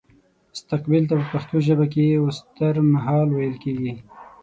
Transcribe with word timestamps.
مستقبل 0.51 1.03
ته 1.09 1.13
په 1.19 1.25
پښتو 1.33 1.57
ژبه 1.67 1.85
کې 1.93 2.05
وستهرمهال 2.25 3.27
ويل 3.31 3.55
کيږي 3.63 3.93